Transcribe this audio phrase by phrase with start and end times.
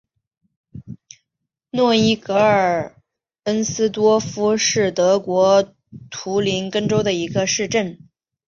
[1.69, 2.95] 诺伊格尔
[3.43, 5.75] 恩斯多夫是德国
[6.09, 7.99] 图林根州的一个市镇。